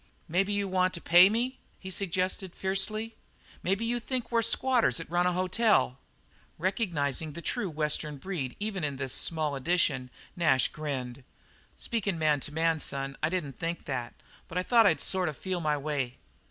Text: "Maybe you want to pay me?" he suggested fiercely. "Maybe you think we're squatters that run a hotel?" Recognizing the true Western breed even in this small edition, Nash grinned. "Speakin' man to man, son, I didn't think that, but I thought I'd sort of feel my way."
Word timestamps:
"Maybe 0.27 0.51
you 0.51 0.67
want 0.67 0.95
to 0.95 0.99
pay 0.99 1.29
me?" 1.29 1.59
he 1.79 1.91
suggested 1.91 2.55
fiercely. 2.55 3.13
"Maybe 3.61 3.85
you 3.85 3.99
think 3.99 4.31
we're 4.31 4.41
squatters 4.41 4.97
that 4.97 5.07
run 5.11 5.27
a 5.27 5.31
hotel?" 5.33 5.99
Recognizing 6.57 7.33
the 7.33 7.41
true 7.43 7.69
Western 7.69 8.17
breed 8.17 8.55
even 8.59 8.83
in 8.83 8.95
this 8.95 9.13
small 9.13 9.53
edition, 9.53 10.09
Nash 10.35 10.69
grinned. 10.69 11.23
"Speakin' 11.77 12.17
man 12.17 12.39
to 12.39 12.51
man, 12.51 12.79
son, 12.79 13.15
I 13.21 13.29
didn't 13.29 13.59
think 13.59 13.85
that, 13.85 14.15
but 14.47 14.57
I 14.57 14.63
thought 14.63 14.87
I'd 14.87 15.01
sort 15.01 15.29
of 15.29 15.37
feel 15.37 15.61
my 15.61 15.77
way." 15.77 16.17